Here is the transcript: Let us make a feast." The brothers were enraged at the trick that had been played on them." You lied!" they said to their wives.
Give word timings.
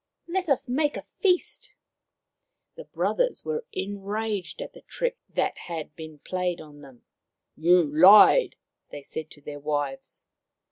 Let 0.27 0.49
us 0.49 0.67
make 0.67 0.97
a 0.97 1.03
feast." 1.19 1.75
The 2.73 2.85
brothers 2.85 3.45
were 3.45 3.67
enraged 3.71 4.59
at 4.59 4.73
the 4.73 4.81
trick 4.81 5.19
that 5.35 5.55
had 5.69 5.95
been 5.95 6.17
played 6.17 6.59
on 6.59 6.81
them." 6.81 7.03
You 7.55 7.83
lied!" 7.83 8.55
they 8.91 9.03
said 9.03 9.29
to 9.29 9.41
their 9.41 9.59
wives. 9.59 10.23